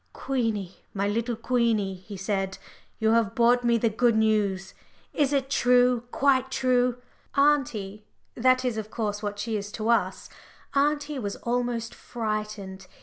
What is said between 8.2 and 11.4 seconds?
that is, of course, what she is to us auntie was